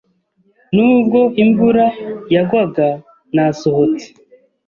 [0.75, 1.85] Nubwo imvura
[2.33, 2.87] yagwaga,
[3.35, 4.05] nasohotse.